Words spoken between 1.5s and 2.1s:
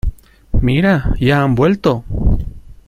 vuelto.